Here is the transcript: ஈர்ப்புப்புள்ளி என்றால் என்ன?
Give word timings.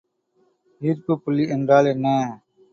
ஈர்ப்புப்புள்ளி 0.81 1.45
என்றால் 1.49 1.85
என்ன? 1.85 2.07